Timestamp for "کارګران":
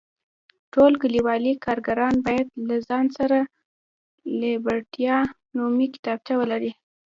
1.65-2.15